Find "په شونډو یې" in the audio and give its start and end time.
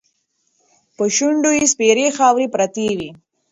0.95-1.65